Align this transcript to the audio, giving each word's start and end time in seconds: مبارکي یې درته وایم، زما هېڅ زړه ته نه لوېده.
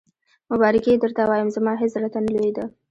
مبارکي 0.51 0.89
یې 0.91 1.01
درته 1.03 1.23
وایم، 1.25 1.47
زما 1.55 1.73
هېڅ 1.81 1.91
زړه 1.95 2.09
ته 2.13 2.19
نه 2.25 2.29
لوېده. 2.35 2.63